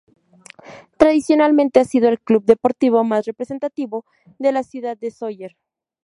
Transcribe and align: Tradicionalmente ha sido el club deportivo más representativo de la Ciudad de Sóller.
Tradicionalmente 0.97 1.79
ha 1.79 1.85
sido 1.85 2.09
el 2.09 2.19
club 2.19 2.43
deportivo 2.43 3.03
más 3.03 3.23
representativo 3.27 4.03
de 4.39 4.51
la 4.51 4.63
Ciudad 4.63 4.97
de 4.97 5.11
Sóller. 5.11 5.55